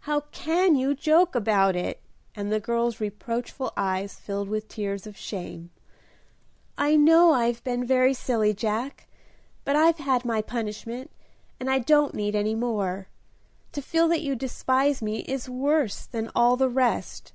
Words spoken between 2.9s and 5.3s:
reproachful eyes filled with tears of